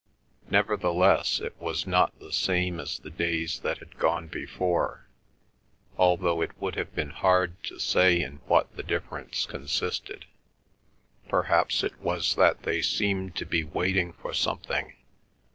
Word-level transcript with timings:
Nevertheless 0.49 1.39
it 1.39 1.55
was 1.59 1.85
not 1.85 2.17
the 2.19 2.31
same 2.33 2.79
as 2.79 2.97
the 2.97 3.11
days 3.11 3.59
that 3.59 3.77
had 3.77 3.99
gone 3.99 4.25
before, 4.25 5.05
although 5.95 6.41
it 6.41 6.59
would 6.59 6.73
have 6.73 6.95
been 6.95 7.11
hard 7.11 7.61
to 7.65 7.77
say 7.77 8.19
in 8.19 8.37
what 8.47 8.75
the 8.75 8.81
difference 8.81 9.45
consisted. 9.45 10.25
Perhaps 11.29 11.83
it 11.83 11.99
was 11.99 12.33
that 12.33 12.63
they 12.63 12.81
seemed 12.81 13.35
to 13.35 13.45
be 13.45 13.63
waiting 13.63 14.13
for 14.13 14.33
something. 14.33 14.93